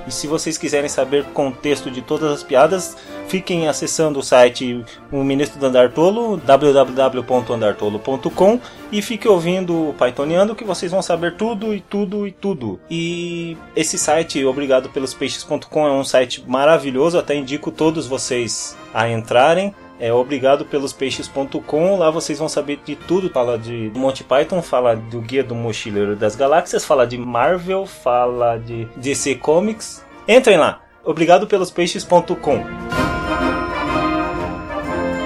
E 0.07 0.13
se 0.13 0.27
vocês 0.27 0.59
quiserem 0.59 0.89
saber 0.89 1.23
o 1.23 1.27
contexto 1.27 1.91
de 1.91 2.03
todas 2.03 2.31
as 2.31 2.43
piadas, 2.43 2.97
fiquem 3.31 3.69
acessando 3.69 4.19
o 4.19 4.23
site 4.23 4.85
O 5.13 5.23
Ministro 5.23 5.61
do 5.61 5.67
Andartolo, 5.67 6.37
www.andartolo.com 6.37 8.61
e 8.91 9.01
fiquem 9.01 9.31
ouvindo 9.31 9.91
o 9.91 9.95
Pythoniano 9.95 10.57
que 10.57 10.65
vocês 10.65 10.91
vão 10.91 11.01
saber 11.01 11.37
tudo 11.37 11.73
e 11.73 11.81
tudo 11.81 12.27
e 12.27 12.33
tudo. 12.33 12.81
E 12.91 13.57
esse 13.77 13.97
site, 13.97 14.45
obrigado 14.45 14.89
pelos 14.89 15.15
peixes.com, 15.15 15.87
é 15.87 15.93
um 15.93 16.03
site 16.03 16.43
maravilhoso, 16.45 17.17
até 17.17 17.37
indico 17.37 17.71
todos 17.71 18.09
vocês 18.09 18.77
a 18.93 19.09
entrarem 19.09 19.73
é 20.01 20.11
obrigado 20.11 20.65
pelos 20.65 20.95
peixes.com. 20.95 21.99
Lá 21.99 22.11
vocês 22.11 22.39
vão 22.39 22.49
saber 22.49 22.81
de 22.83 22.97
tudo. 22.97 23.29
Fala 23.29 23.59
de 23.59 23.93
Monty 23.95 24.25
Python, 24.25 24.63
fala 24.63 24.97
do 24.97 25.21
Guia 25.21 25.45
do 25.45 25.55
Mochileiro 25.55 26.17
das 26.17 26.35
Galáxias, 26.35 26.87
fala 26.87 27.07
de 27.07 27.19
Marvel, 27.19 27.85
fala 27.85 28.57
de 28.57 28.87
DC 28.97 29.35
Comics. 29.35 30.03
Entrem 30.27 30.57
lá. 30.57 30.81
Obrigado 31.05 31.47
pelos 31.47 31.71
peixes.com. 31.71 33.10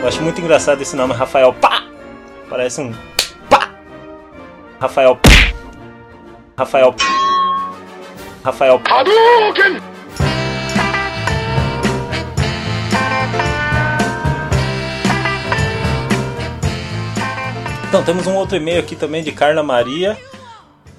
Eu 0.05 0.09
acho 0.09 0.23
muito 0.23 0.39
engraçado 0.39 0.83
esse 0.83 0.95
nome, 0.95 1.15
Rafael 1.15 1.51
Pá. 1.55 1.83
Parece 2.51 2.79
um 2.79 2.93
pá. 3.49 3.71
Rafael 4.79 5.19
Rafael 6.59 6.95
Rafael 8.45 8.83
Hadouken! 8.87 9.81
Então, 17.89 18.05
temos 18.05 18.27
um 18.27 18.35
outro 18.35 18.59
e-mail 18.59 18.81
aqui 18.81 18.95
também 18.95 19.23
de 19.23 19.33
Carla 19.33 19.63
Maria. 19.63 20.19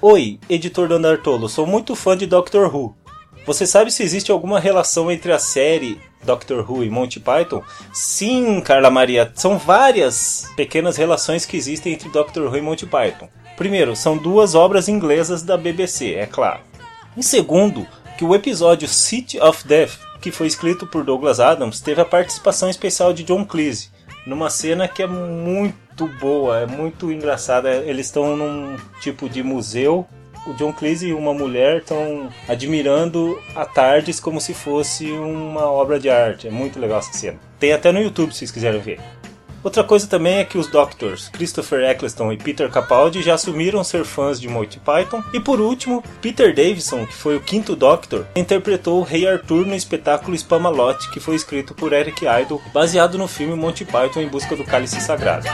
Oi, 0.02 0.40
editor 0.50 0.88
do 0.88 0.94
Andartolo, 0.94 1.48
sou 1.48 1.64
muito 1.64 1.94
fã 1.94 2.16
de 2.16 2.26
Doctor 2.26 2.74
Who. 2.74 3.05
Você 3.46 3.64
sabe 3.64 3.92
se 3.92 4.02
existe 4.02 4.32
alguma 4.32 4.58
relação 4.58 5.10
entre 5.10 5.32
a 5.32 5.38
série 5.38 6.00
Doctor 6.24 6.68
Who 6.68 6.82
e 6.82 6.90
Monty 6.90 7.20
Python? 7.20 7.62
Sim, 7.92 8.60
Carla 8.60 8.90
Maria, 8.90 9.30
são 9.36 9.56
várias 9.56 10.50
pequenas 10.56 10.96
relações 10.96 11.46
que 11.46 11.56
existem 11.56 11.92
entre 11.92 12.08
Doctor 12.08 12.48
Who 12.48 12.56
e 12.56 12.60
Monty 12.60 12.86
Python. 12.86 13.28
Primeiro, 13.56 13.94
são 13.94 14.18
duas 14.18 14.56
obras 14.56 14.88
inglesas 14.88 15.42
da 15.42 15.56
BBC, 15.56 16.14
é 16.14 16.26
claro. 16.26 16.60
Em 17.16 17.22
segundo, 17.22 17.86
que 18.18 18.24
o 18.24 18.34
episódio 18.34 18.88
City 18.88 19.38
of 19.40 19.66
Death, 19.66 19.92
que 20.20 20.32
foi 20.32 20.48
escrito 20.48 20.84
por 20.86 21.04
Douglas 21.04 21.38
Adams, 21.38 21.80
teve 21.80 22.00
a 22.00 22.04
participação 22.04 22.68
especial 22.68 23.12
de 23.12 23.22
John 23.22 23.44
Cleese, 23.44 23.90
numa 24.26 24.50
cena 24.50 24.88
que 24.88 25.02
é 25.02 25.06
muito 25.06 25.86
muito 25.96 26.06
boa, 26.18 26.60
é 26.60 26.66
muito 26.66 27.10
engraçada. 27.10 27.70
Eles 27.70 28.06
estão 28.06 28.36
num 28.36 28.76
tipo 29.00 29.30
de 29.30 29.42
museu. 29.42 30.06
O 30.46 30.54
John 30.54 30.72
Cleese 30.72 31.08
e 31.08 31.12
uma 31.12 31.34
mulher 31.34 31.78
estão 31.78 32.28
admirando 32.48 33.40
a 33.54 33.64
Tardes 33.64 34.20
como 34.20 34.40
se 34.40 34.54
fosse 34.54 35.10
uma 35.10 35.62
obra 35.62 35.98
de 35.98 36.08
arte. 36.08 36.46
É 36.46 36.50
muito 36.50 36.78
legal 36.78 37.00
essa 37.00 37.12
cena. 37.12 37.38
Tem 37.58 37.72
até 37.72 37.90
no 37.90 38.00
YouTube 38.00 38.32
se 38.32 38.38
vocês 38.38 38.50
quiserem 38.52 38.80
ver. 38.80 39.00
Outra 39.66 39.82
coisa 39.82 40.06
também 40.06 40.36
é 40.36 40.44
que 40.44 40.56
os 40.56 40.68
Doctors, 40.68 41.28
Christopher 41.28 41.90
Eccleston 41.90 42.30
e 42.30 42.36
Peter 42.36 42.70
Capaldi, 42.70 43.20
já 43.20 43.34
assumiram 43.34 43.82
ser 43.82 44.04
fãs 44.04 44.40
de 44.40 44.48
Monty 44.48 44.78
Python. 44.78 45.20
E 45.34 45.40
por 45.40 45.60
último, 45.60 46.04
Peter 46.22 46.54
Davison, 46.54 47.04
que 47.04 47.12
foi 47.12 47.36
o 47.36 47.40
quinto 47.40 47.74
Doctor, 47.74 48.24
interpretou 48.36 49.00
o 49.00 49.02
Rei 49.02 49.26
Arthur 49.26 49.66
no 49.66 49.74
espetáculo 49.74 50.38
Spamalot, 50.38 51.10
que 51.10 51.18
foi 51.18 51.34
escrito 51.34 51.74
por 51.74 51.92
Eric 51.92 52.24
Idle, 52.24 52.62
baseado 52.72 53.18
no 53.18 53.26
filme 53.26 53.56
Monty 53.56 53.84
Python 53.84 54.20
em 54.20 54.28
busca 54.28 54.54
do 54.54 54.62
cálice 54.62 55.00
sagrado. 55.00 55.48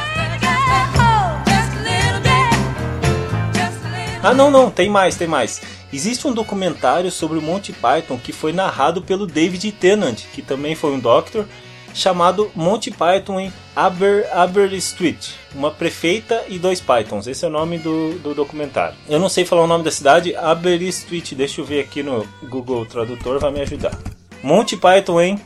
Ah, 4.23 4.33
não, 4.33 4.53
não, 4.53 4.71
tem 4.71 4.89
mais, 4.89 5.17
tem 5.17 5.27
mais. 5.27 5.61
Existe 5.93 6.29
um 6.29 6.33
documentário 6.33 7.11
sobre 7.11 7.39
o 7.39 7.43
Monty 7.43 7.73
Python 7.73 8.17
que 8.17 8.33
foi 8.33 8.53
narrado 8.53 9.03
pelo 9.03 9.27
David 9.27 9.73
Tennant, 9.73 10.21
que 10.33 10.41
também 10.41 10.77
foi 10.77 10.93
um 10.93 11.01
Doctor, 11.01 11.45
chamado 11.93 12.49
Monty 12.55 12.93
Python 12.93 13.41
em 13.41 13.53
Aber, 13.75 14.25
Aberystwyth, 14.33 15.35
uma 15.53 15.73
prefeita 15.73 16.45
e 16.47 16.57
dois 16.57 16.81
Pythons. 16.81 17.27
Esse 17.27 17.45
é 17.45 17.49
o 17.49 17.51
nome 17.51 17.79
do, 17.79 18.17
do 18.21 18.33
documentário. 18.33 18.95
Eu 19.09 19.19
não 19.19 19.29
sei 19.29 19.45
falar 19.45 19.63
o 19.63 19.67
nome 19.67 19.83
da 19.83 19.91
cidade, 19.91 20.37
Aberystwyth. 20.37 21.35
Deixa 21.35 21.61
eu 21.61 21.65
ver 21.65 21.81
aqui 21.81 22.01
no 22.01 22.25
Google 22.45 22.87
Tradutor, 22.87 23.41
vai 23.41 23.51
me 23.51 23.61
ajudar. 23.63 23.99
Monty 24.41 24.77
Python 24.77 25.21
em 25.21 25.41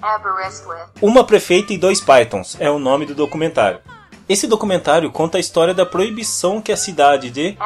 Uma 1.01 1.25
prefeita 1.25 1.73
e 1.73 1.79
dois 1.79 2.01
Pythons 2.01 2.59
é 2.61 2.71
o 2.71 2.79
nome 2.79 3.07
do 3.07 3.15
documentário. 3.15 3.79
Esse 4.29 4.49
documentário 4.49 5.11
conta 5.13 5.39
a 5.39 5.41
história 5.41 5.73
da 5.73 5.87
proibição 5.87 6.61
que 6.61 6.73
a 6.73 6.77
cidade 6.77 7.31
de 7.31 7.57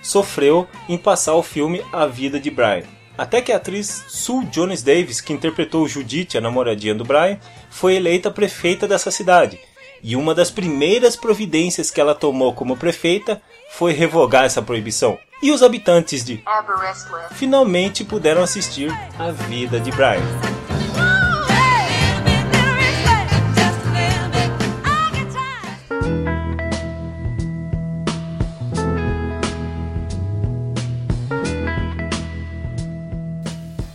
sofreu 0.00 0.68
em 0.88 0.96
passar 0.96 1.34
o 1.34 1.42
filme 1.42 1.84
A 1.92 2.06
Vida 2.06 2.38
de 2.38 2.50
Brian. 2.50 2.84
Até 3.18 3.40
que 3.40 3.50
a 3.50 3.56
atriz 3.56 4.04
Sue 4.06 4.44
Jones 4.46 4.82
Davis, 4.82 5.20
que 5.20 5.32
interpretou 5.32 5.88
Judith, 5.88 6.36
a 6.36 6.40
namoradinha 6.40 6.94
do 6.94 7.04
Brian, 7.04 7.38
foi 7.68 7.96
eleita 7.96 8.30
prefeita 8.30 8.86
dessa 8.86 9.10
cidade. 9.10 9.58
E 10.02 10.14
uma 10.14 10.34
das 10.34 10.52
primeiras 10.52 11.16
providências 11.16 11.90
que 11.90 12.00
ela 12.00 12.14
tomou 12.14 12.52
como 12.52 12.76
prefeita 12.76 13.42
foi 13.70 13.92
revogar 13.92 14.44
essa 14.44 14.62
proibição. 14.62 15.18
E 15.42 15.50
os 15.50 15.64
habitantes 15.64 16.24
de 16.24 16.44
finalmente 17.32 18.04
puderam 18.04 18.42
assistir 18.42 18.90
a 19.18 19.32
vida 19.32 19.80
de 19.80 19.90
Brian. 19.90 20.55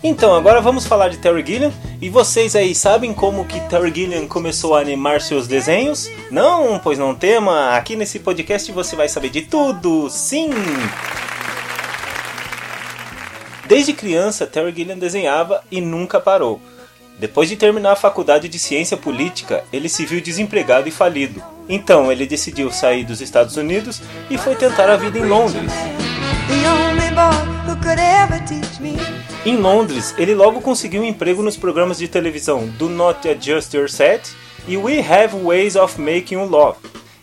Então, 0.03 0.33
agora 0.33 0.59
vamos 0.59 0.87
falar 0.87 1.09
de 1.09 1.17
Terry 1.17 1.45
Gilliam. 1.45 1.71
E 2.01 2.09
vocês 2.09 2.55
aí 2.55 2.73
sabem 2.73 3.13
como 3.13 3.45
que 3.45 3.59
Terry 3.69 3.93
Gilliam 3.93 4.27
começou 4.27 4.75
a 4.75 4.81
animar 4.81 5.21
seus 5.21 5.47
desenhos? 5.47 6.09
Não? 6.31 6.79
Pois 6.79 6.97
não 6.97 7.13
tema. 7.13 7.75
Aqui 7.75 7.95
nesse 7.95 8.17
podcast 8.19 8.71
você 8.71 8.95
vai 8.95 9.07
saber 9.07 9.29
de 9.29 9.43
tudo. 9.43 10.09
Sim! 10.09 10.49
Desde 13.67 13.93
criança, 13.93 14.47
Terry 14.47 14.73
Gilliam 14.75 14.97
desenhava 14.97 15.63
e 15.69 15.79
nunca 15.79 16.19
parou. 16.19 16.59
Depois 17.19 17.47
de 17.47 17.55
terminar 17.55 17.91
a 17.91 17.95
faculdade 17.95 18.49
de 18.49 18.57
ciência 18.57 18.97
política, 18.97 19.63
ele 19.71 19.87
se 19.87 20.03
viu 20.03 20.19
desempregado 20.19 20.89
e 20.89 20.91
falido. 20.91 21.43
Então, 21.69 22.11
ele 22.11 22.25
decidiu 22.25 22.71
sair 22.71 23.05
dos 23.05 23.21
Estados 23.21 23.55
Unidos 23.55 24.01
e 24.31 24.37
foi 24.39 24.55
tentar 24.55 24.89
a 24.89 24.97
vida 24.97 25.19
em 25.19 25.25
Londres. 25.25 25.71
Em 29.43 29.57
Londres, 29.57 30.13
ele 30.19 30.35
logo 30.35 30.61
conseguiu 30.61 31.01
um 31.01 31.05
emprego 31.05 31.41
nos 31.41 31.57
programas 31.57 31.97
de 31.97 32.07
televisão 32.07 32.67
Do 32.77 32.87
Not 32.87 33.27
Adjust 33.27 33.75
Your 33.75 33.89
Set 33.89 34.29
e 34.67 34.77
We 34.77 34.99
Have 34.99 35.35
Ways 35.35 35.75
of 35.75 35.99
Making 35.99 36.35
You 36.35 36.45
Love. 36.45 36.77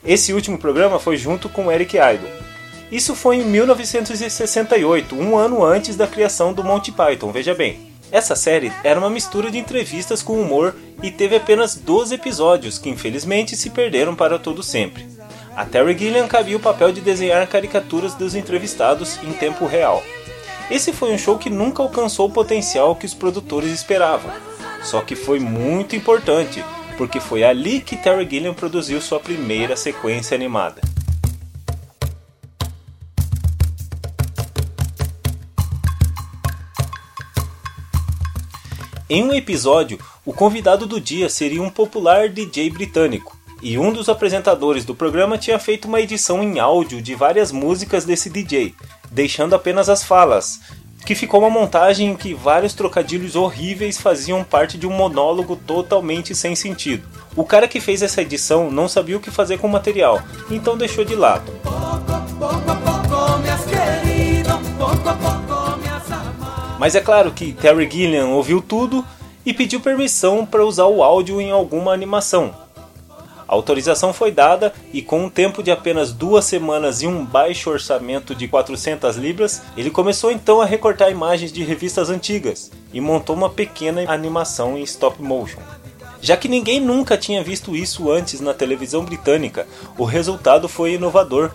Esse 0.05 0.32
último 0.32 0.59
programa 0.59 0.99
foi 0.99 1.17
junto 1.17 1.49
com 1.49 1.70
Eric 1.70 1.97
Idle. 1.97 2.29
Isso 2.91 3.15
foi 3.15 3.37
em 3.37 3.44
1968, 3.44 5.15
um 5.15 5.37
ano 5.37 5.65
antes 5.65 5.94
da 5.94 6.09
criação 6.09 6.53
do 6.53 6.65
Monty 6.65 6.91
Python, 6.91 7.31
veja 7.31 7.55
bem. 7.55 7.93
Essa 8.11 8.35
série 8.35 8.73
era 8.82 8.99
uma 8.99 9.11
mistura 9.11 9.49
de 9.49 9.59
entrevistas 9.59 10.21
com 10.21 10.41
humor 10.41 10.75
e 11.00 11.12
teve 11.12 11.37
apenas 11.37 11.76
12 11.76 12.17
episódios 12.17 12.79
que 12.79 12.88
infelizmente 12.88 13.56
se 13.56 13.71
perderam 13.71 14.17
para 14.17 14.41
todo 14.41 14.61
sempre. 14.61 15.06
A 15.55 15.64
Terry 15.64 15.97
Gilliam 15.97 16.26
cabia 16.26 16.56
o 16.56 16.61
papel 16.61 16.91
de 16.91 17.00
desenhar 17.00 17.47
caricaturas 17.47 18.14
dos 18.14 18.35
entrevistados 18.35 19.21
em 19.23 19.32
tempo 19.35 19.67
real. 19.67 20.03
Esse 20.70 20.93
foi 20.93 21.12
um 21.15 21.19
show 21.19 21.38
que 21.38 21.49
nunca 21.49 21.82
alcançou 21.82 22.29
o 22.29 22.32
potencial 22.32 22.94
que 22.94 23.06
os 23.06 23.15
produtores 23.15 23.73
esperavam. 23.73 24.31
Só 24.82 25.00
que 25.00 25.17
foi 25.17 25.41
muito 25.41 25.97
importante, 25.97 26.62
porque 26.99 27.20
foi 27.20 27.43
ali 27.43 27.81
que 27.81 27.97
Terry 27.97 28.29
Gilliam 28.29 28.53
produziu 28.53 29.00
sua 29.00 29.19
primeira 29.19 29.76
sequência 29.76 30.35
animada. 30.35 30.82
Em 39.11 39.25
um 39.25 39.32
episódio, 39.32 39.99
o 40.23 40.35
convidado 40.35 40.87
do 40.87 41.00
dia 41.00 41.31
seria 41.31 41.62
um 41.62 41.71
popular 41.71 42.29
DJ 42.29 42.69
britânico, 42.69 43.38
e 43.62 43.79
um 43.79 43.91
dos 43.91 44.11
apresentadores 44.11 44.85
do 44.85 44.94
programa 44.94 45.38
tinha 45.38 45.59
feito 45.59 45.88
uma 45.88 45.99
edição 45.99 46.43
em 46.43 46.59
áudio 46.59 47.00
de 47.00 47.14
várias 47.14 47.50
músicas 47.50 48.05
desse 48.05 48.29
DJ, 48.29 48.75
deixando 49.10 49.55
apenas 49.55 49.88
as 49.88 50.05
falas, 50.05 50.60
que 51.05 51.14
ficou 51.14 51.40
uma 51.40 51.50
montagem 51.50 52.10
em 52.10 52.16
que 52.16 52.34
vários 52.34 52.75
trocadilhos 52.75 53.34
horríveis 53.34 53.99
faziam 53.99 54.44
parte 54.44 54.76
de 54.76 54.87
um 54.87 54.93
monólogo 54.93 55.56
totalmente 55.56 56.34
sem 56.34 56.55
sentido. 56.55 57.08
O 57.34 57.44
cara 57.44 57.69
que 57.69 57.81
fez 57.81 58.02
essa 58.02 58.20
edição 58.20 58.70
não 58.70 58.88
sabia 58.88 59.16
o 59.16 59.20
que 59.20 59.31
fazer 59.31 59.58
com 59.58 59.66
o 59.66 59.70
material, 59.70 60.22
então 60.50 60.76
deixou 60.76 61.05
de 61.05 61.14
lado. 61.14 61.52
Mas 66.78 66.94
é 66.94 67.00
claro 67.00 67.32
que 67.32 67.52
Terry 67.52 67.90
Gilliam 67.90 68.28
ouviu 68.28 68.61
tudo 68.61 69.04
e 69.44 69.52
pediu 69.54 69.81
permissão 69.81 70.44
para 70.44 70.64
usar 70.64 70.87
o 70.87 71.02
áudio 71.02 71.40
em 71.40 71.50
alguma 71.50 71.93
animação. 71.93 72.54
A 73.49 73.55
autorização 73.55 74.12
foi 74.12 74.31
dada 74.31 74.75
e, 74.93 75.00
com 75.00 75.25
um 75.25 75.31
tempo 75.31 75.62
de 75.62 75.71
apenas 75.71 76.12
duas 76.12 76.45
semanas 76.45 77.00
e 77.00 77.06
um 77.06 77.25
baixo 77.25 77.71
orçamento 77.71 78.35
de 78.35 78.47
400 78.47 79.17
libras, 79.17 79.62
ele 79.75 79.91
começou 79.91 80.31
então 80.31 80.61
a 80.61 80.67
recortar 80.67 81.11
imagens 81.11 81.50
de 81.50 81.65
revistas 81.65 82.11
antigas 82.11 82.71
e 82.93 83.00
montou 83.00 83.35
uma 83.35 83.49
pequena 83.49 84.05
animação 84.06 84.77
em 84.77 84.83
stop 84.83 85.23
motion. 85.23 85.61
Já 86.21 86.37
que 86.37 86.49
ninguém 86.49 86.79
nunca 86.79 87.17
tinha 87.17 87.43
visto 87.43 87.75
isso 87.75 88.11
antes 88.11 88.41
na 88.41 88.53
televisão 88.53 89.03
britânica, 89.03 89.67
o 89.97 90.05
resultado 90.05 90.69
foi 90.69 90.95
inovador 90.95 91.50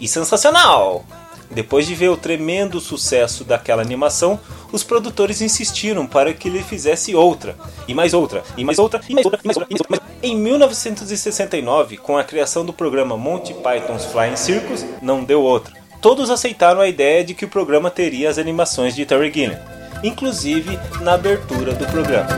e 0.00 0.08
sensacional! 0.08 1.04
Depois 1.48 1.86
de 1.86 1.94
ver 1.94 2.08
o 2.08 2.16
tremendo 2.16 2.80
sucesso 2.80 3.44
daquela 3.44 3.80
animação, 3.80 4.40
os 4.72 4.82
produtores 4.82 5.40
insistiram 5.40 6.04
para 6.04 6.34
que 6.34 6.48
ele 6.48 6.60
fizesse 6.60 7.14
outra, 7.14 7.56
e 7.86 7.94
mais 7.94 8.14
outra, 8.14 8.42
e 8.56 8.64
mais 8.64 8.80
outra, 8.80 9.00
e 9.08 9.14
mais 9.14 9.24
outra, 9.24 9.40
e 9.44 9.46
mais 9.46 9.56
outra. 9.56 9.68
E 9.70 9.74
mais 9.74 9.80
outra. 9.80 10.05
Em 10.22 10.34
1969, 10.34 11.98
com 11.98 12.16
a 12.16 12.24
criação 12.24 12.64
do 12.64 12.72
programa 12.72 13.16
Monty 13.16 13.52
Python's 13.52 14.06
Flying 14.06 14.36
Circus, 14.36 14.84
não 15.02 15.22
deu 15.22 15.42
outra. 15.42 15.74
Todos 16.00 16.30
aceitaram 16.30 16.80
a 16.80 16.88
ideia 16.88 17.22
de 17.22 17.34
que 17.34 17.44
o 17.44 17.48
programa 17.48 17.90
teria 17.90 18.30
as 18.30 18.38
animações 18.38 18.94
de 18.94 19.04
Terry 19.04 19.30
Gilliam, 19.30 19.60
inclusive 20.02 20.78
na 21.02 21.14
abertura 21.14 21.74
do 21.74 21.86
programa. 21.86 22.28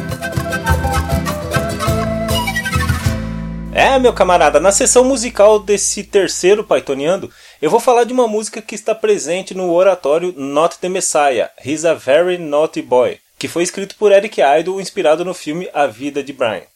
É, 3.72 3.96
meu 3.96 4.12
camarada, 4.12 4.58
na 4.58 4.72
sessão 4.72 5.04
musical 5.04 5.60
desse 5.60 6.02
terceiro 6.02 6.64
Pythoniando, 6.64 7.30
eu 7.62 7.70
vou 7.70 7.78
falar 7.78 8.02
de 8.02 8.12
uma 8.12 8.26
música 8.26 8.60
que 8.60 8.74
está 8.74 8.92
presente 8.92 9.54
no 9.54 9.72
oratório 9.72 10.34
Not 10.36 10.78
the 10.78 10.88
Messiah, 10.88 11.50
He's 11.64 11.84
a 11.84 11.94
Very 11.94 12.38
Naughty 12.38 12.82
Boy, 12.82 13.18
que 13.38 13.46
foi 13.46 13.62
escrito 13.62 13.94
por 13.96 14.10
Eric 14.10 14.40
Idle, 14.40 14.80
inspirado 14.80 15.24
no 15.24 15.32
filme 15.32 15.68
A 15.72 15.86
Vida 15.86 16.24
de 16.24 16.32
Brian. 16.32 16.66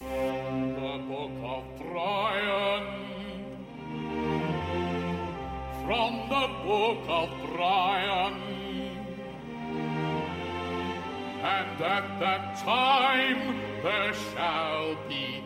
And 11.44 11.82
at 11.82 12.20
that 12.20 12.56
time 12.64 13.60
there 13.82 14.14
shall 14.14 14.96
be 15.08 15.42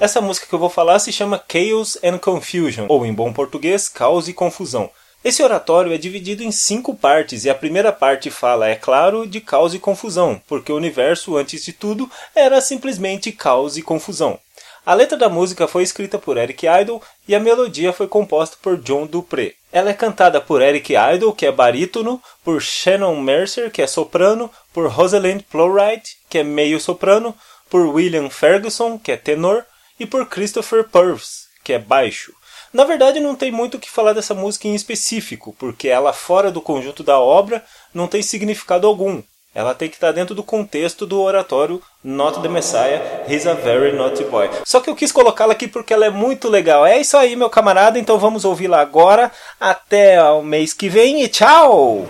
essa 0.00 0.20
música 0.20 0.46
que 0.46 0.54
eu 0.54 0.58
vou 0.58 0.68
falar 0.68 0.98
se 0.98 1.12
chama 1.12 1.42
Chaos 1.50 1.96
and 2.02 2.18
Confusion, 2.18 2.86
ou 2.88 3.06
em 3.06 3.12
bom 3.12 3.32
português, 3.32 3.88
Caos 3.88 4.28
e 4.28 4.32
Confusão. 4.32 4.90
Esse 5.24 5.42
oratório 5.42 5.92
é 5.92 5.98
dividido 5.98 6.42
em 6.42 6.52
cinco 6.52 6.94
partes 6.94 7.44
e 7.44 7.50
a 7.50 7.54
primeira 7.54 7.92
parte 7.92 8.30
fala, 8.30 8.68
é 8.68 8.76
claro, 8.76 9.26
de 9.26 9.40
caos 9.40 9.74
e 9.74 9.78
confusão, 9.78 10.40
porque 10.46 10.70
o 10.70 10.76
universo, 10.76 11.36
antes 11.36 11.64
de 11.64 11.72
tudo, 11.72 12.08
era 12.34 12.60
simplesmente 12.60 13.32
caos 13.32 13.76
e 13.76 13.82
confusão. 13.82 14.38
A 14.86 14.94
letra 14.94 15.18
da 15.18 15.28
música 15.28 15.66
foi 15.66 15.82
escrita 15.82 16.18
por 16.18 16.36
Eric 16.36 16.66
Idle 16.66 17.02
e 17.26 17.34
a 17.34 17.40
melodia 17.40 17.92
foi 17.92 18.06
composta 18.06 18.56
por 18.62 18.76
John 18.78 19.06
Dupré. 19.06 19.57
Ela 19.70 19.90
é 19.90 19.94
cantada 19.94 20.40
por 20.40 20.62
Eric 20.62 20.94
Idle, 20.94 21.34
que 21.34 21.44
é 21.44 21.52
barítono, 21.52 22.22
por 22.42 22.60
Shannon 22.62 23.20
Mercer, 23.20 23.70
que 23.70 23.82
é 23.82 23.86
soprano, 23.86 24.50
por 24.72 24.88
Rosalind 24.90 25.42
Plowright, 25.50 26.16
que 26.28 26.38
é 26.38 26.42
meio 26.42 26.80
soprano, 26.80 27.34
por 27.68 27.86
William 27.86 28.30
Ferguson, 28.30 28.98
que 28.98 29.12
é 29.12 29.16
tenor, 29.16 29.64
e 30.00 30.06
por 30.06 30.26
Christopher 30.26 30.84
Purves, 30.88 31.48
que 31.62 31.72
é 31.74 31.78
baixo. 31.78 32.32
Na 32.72 32.84
verdade, 32.84 33.20
não 33.20 33.34
tem 33.34 33.50
muito 33.50 33.76
o 33.76 33.80
que 33.80 33.90
falar 33.90 34.12
dessa 34.12 34.34
música 34.34 34.68
em 34.68 34.74
específico, 34.74 35.54
porque 35.58 35.88
ela, 35.88 36.12
fora 36.12 36.50
do 36.50 36.60
conjunto 36.62 37.02
da 37.02 37.18
obra, 37.18 37.64
não 37.92 38.06
tem 38.06 38.22
significado 38.22 38.86
algum. 38.86 39.22
Ela 39.54 39.74
tem 39.74 39.88
que 39.88 39.96
estar 39.96 40.12
dentro 40.12 40.34
do 40.34 40.42
contexto 40.42 41.06
do 41.06 41.20
oratório 41.20 41.82
Not 42.04 42.40
the 42.40 42.48
Messiah, 42.48 43.24
He's 43.28 43.46
a 43.46 43.54
Very 43.54 43.96
Naughty 43.96 44.24
Boy. 44.24 44.50
Só 44.64 44.80
que 44.80 44.88
eu 44.88 44.94
quis 44.94 45.10
colocá-la 45.10 45.52
aqui 45.52 45.66
porque 45.66 45.92
ela 45.92 46.06
é 46.06 46.10
muito 46.10 46.48
legal. 46.48 46.86
É 46.86 46.98
isso 46.98 47.16
aí, 47.16 47.34
meu 47.34 47.50
camarada, 47.50 47.98
então 47.98 48.18
vamos 48.18 48.44
ouvi-la 48.44 48.80
agora. 48.80 49.32
Até 49.58 50.22
o 50.22 50.42
mês 50.42 50.72
que 50.72 50.88
vem 50.88 51.22
e 51.22 51.28
tchau! 51.28 52.06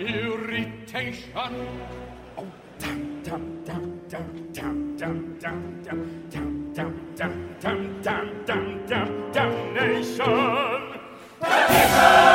irritation. 0.00 1.52
Oh, 2.36 2.46
dum 2.78 3.22
dum 3.22 3.62
dum 3.64 4.00
dum 4.08 4.96
dum 4.96 4.96
dum 4.98 5.78
dum 5.82 6.02
dum 6.32 6.72
dum 6.74 6.92
dum 7.14 7.32
dum 7.60 7.80
dum 8.46 8.86
dum 8.86 9.06
damnation. 9.32 10.82
Damnation. 11.40 12.29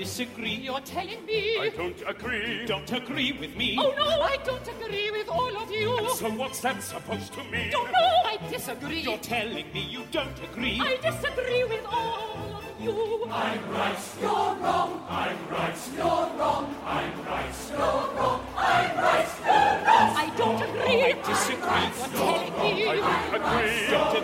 Disagree, 0.00 0.54
you're 0.66 0.80
telling 0.80 1.22
me. 1.26 1.58
I 1.58 1.68
don't 1.68 2.02
agree. 2.06 2.64
Don't 2.64 2.90
agree 2.90 3.32
with 3.32 3.54
me. 3.54 3.76
Oh 3.78 3.92
no, 3.98 4.08
I 4.22 4.36
don't 4.48 4.68
agree 4.76 5.10
with 5.10 5.28
all 5.28 5.54
of 5.62 5.70
you. 5.70 5.90
you. 6.00 6.14
So 6.14 6.30
what's 6.30 6.60
that 6.60 6.82
supposed 6.82 7.34
to 7.34 7.44
mean? 7.52 7.70
Don't 7.70 7.92
know, 7.92 8.12
I 8.32 8.38
disagree. 8.50 9.00
You're 9.00 9.18
telling 9.18 9.66
me 9.74 9.82
you 9.96 10.02
don't 10.10 10.38
agree? 10.48 10.80
I 10.80 10.96
disagree 11.08 11.64
with 11.64 11.84
all 11.84 12.56
of 12.60 12.64
you. 12.80 13.28
I'm 13.30 13.62
right, 13.72 14.02
you're 14.22 14.52
wrong. 14.62 15.04
I'm 15.06 15.40
right, 15.50 15.80
you're 15.94 16.26
wrong. 16.38 16.74
I'm 16.86 17.16
right, 17.30 17.58
you're 17.68 18.04
wrong. 18.16 18.40
I'm 18.56 18.96
right, 19.04 19.30
you're 19.44 19.74
wrong. 19.86 20.10
I 20.24 20.26
don't 20.40 20.62
agree. 20.68 21.02
I 21.04 21.12
disagree. 21.32 21.86
You're 21.98 22.14
telling 22.24 22.54
me. 22.62 22.88
I 22.88 22.96
don't 22.96 24.16
agree. 24.16 24.19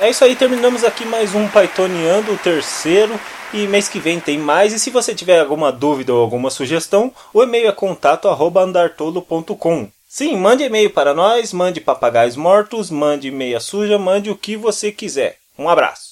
É 0.00 0.08
isso 0.08 0.24
aí, 0.24 0.36
terminamos 0.36 0.84
aqui 0.84 1.04
mais 1.04 1.34
um 1.34 1.48
Pythoniando, 1.48 2.32
o 2.32 2.38
terceiro. 2.38 3.18
E 3.52 3.66
mês 3.66 3.88
que 3.88 3.98
vem 3.98 4.20
tem 4.20 4.38
mais. 4.38 4.72
E 4.72 4.78
se 4.78 4.90
você 4.90 5.12
tiver 5.14 5.40
alguma 5.40 5.72
dúvida 5.72 6.14
ou 6.14 6.20
alguma 6.20 6.50
sugestão, 6.50 7.12
o 7.32 7.42
e-mail 7.42 7.68
é 7.68 7.72
contato@andartolo.com. 7.72 9.88
Sim, 10.06 10.36
mande 10.36 10.62
e-mail 10.64 10.90
para 10.90 11.12
nós, 11.12 11.52
mande 11.52 11.80
papagaios 11.80 12.36
mortos, 12.36 12.88
mande 12.90 13.28
meia 13.30 13.60
suja, 13.60 13.98
mande 13.98 14.30
o 14.30 14.36
que 14.36 14.56
você 14.56 14.92
quiser. 14.92 15.36
Um 15.58 15.68
abraço. 15.68 16.07